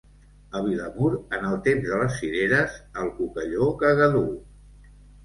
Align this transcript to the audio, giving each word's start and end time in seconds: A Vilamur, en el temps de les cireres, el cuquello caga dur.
A 0.59 0.59
Vilamur, 0.67 1.11
en 1.37 1.43
el 1.49 1.59
temps 1.67 1.85
de 1.89 1.99
les 2.03 2.15
cireres, 2.21 2.79
el 3.03 3.13
cuquello 3.19 3.69
caga 3.83 4.09
dur. 4.17 4.25